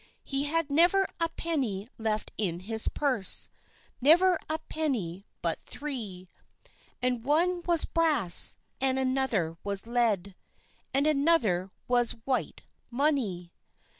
He 0.23 0.45
had 0.45 0.71
never 0.71 1.05
a 1.19 1.29
penny 1.29 1.87
left 1.99 2.31
in 2.35 2.61
his 2.61 2.87
purse, 2.87 3.49
Never 4.01 4.39
a 4.49 4.57
penny 4.67 5.27
but 5.43 5.59
three, 5.59 6.27
And 7.03 7.23
one 7.23 7.61
was 7.67 7.85
brasse 7.85 8.55
and 8.79 8.97
another 8.97 9.59
was 9.63 9.85
lead 9.85 10.33
And 10.91 11.05
another 11.05 11.69
was 11.87 12.13
white 12.25 12.63
mony. 12.89 13.51